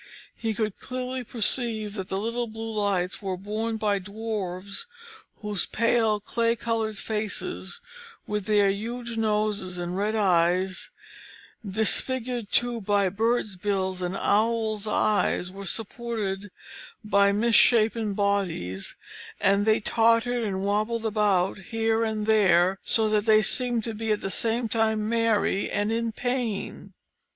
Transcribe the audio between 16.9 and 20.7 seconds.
by misshapen bodies, and they tottered and